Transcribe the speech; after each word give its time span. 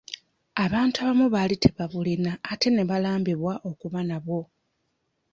Abantu 0.65 0.97
abamu 0.99 1.25
bali 1.35 1.55
tebabulina, 1.63 2.31
ate 2.51 2.67
nebalambibwa 2.71 3.53
okuba 3.69 3.99
nabwo. 4.09 4.41